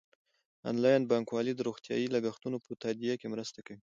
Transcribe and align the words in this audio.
انلاین 0.69 1.01
بانکوالي 1.09 1.53
د 1.55 1.61
روغتیايي 1.67 2.07
لګښتونو 2.15 2.57
په 2.65 2.71
تادیه 2.83 3.15
کې 3.21 3.27
مرسته 3.33 3.59
کوي. 3.67 3.81